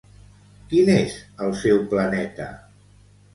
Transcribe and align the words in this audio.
Quin 0.71 0.89
és 0.93 1.17
el 1.49 1.53
seu 1.65 1.83
planeta? 1.93 2.49